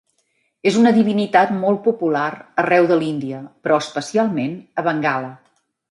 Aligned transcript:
És 0.69 0.79
una 0.83 0.93
divinitat 0.95 1.53
molt 1.59 1.83
popular 1.89 2.25
arreu 2.65 2.91
de 2.93 2.99
l'Índia, 3.05 3.45
però 3.69 3.81
especialment 3.87 4.61
a 4.83 4.91
Bengala. 4.93 5.35